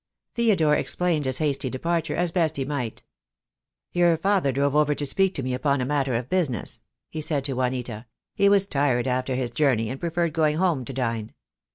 [0.33, 3.03] Theodore explained his hasty departure as best he might.
[3.91, 6.81] "Your father drove over to speak to me upon a matter of business,"
[7.11, 8.07] he said to Juanita.
[8.33, 11.35] "He was tired after his journey, and preferred going home to dine."